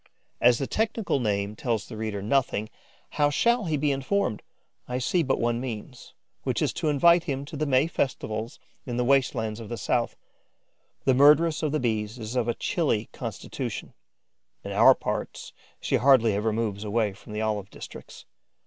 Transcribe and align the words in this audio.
As 0.41 0.57
the 0.57 0.65
technical 0.65 1.19
name 1.19 1.55
tells 1.55 1.85
the 1.87 1.95
reader 1.95 2.23
nothing, 2.23 2.71
how 3.21 3.29
shall 3.29 3.65
he 3.65 3.77
be 3.77 3.91
informed? 3.91 4.41
I 4.87 4.97
see 4.97 5.21
but 5.21 5.39
one 5.39 5.61
means, 5.61 6.15
which 6.41 6.59
is 6.59 6.73
to 6.73 6.89
invite 6.89 7.25
him 7.25 7.45
to 7.45 7.55
the 7.55 7.67
May 7.67 7.85
festivals, 7.85 8.57
in 8.87 8.97
the 8.97 9.03
waste 9.03 9.35
lands 9.35 9.59
of 9.59 9.69
the 9.69 9.77
South. 9.77 10.15
The 11.05 11.13
murderess 11.13 11.61
of 11.61 11.71
the 11.71 11.79
Bees 11.79 12.17
is 12.17 12.35
of 12.35 12.47
a 12.47 12.55
chilly 12.55 13.09
constitution; 13.13 13.93
in 14.63 14.71
our 14.71 14.95
parts, 14.95 15.53
she 15.79 15.97
hardly 15.97 16.33
ever 16.33 16.51
moves 16.51 16.83
away 16.83 17.13
from 17.13 17.33
the 17.33 17.41
olive 17.41 17.69
districts. 17.69 18.25